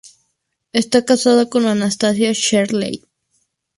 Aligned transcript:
Está 0.73 1.05
casado 1.05 1.47
con 1.51 1.67
Anastasia 1.67 2.31
Shirley. 2.33 3.05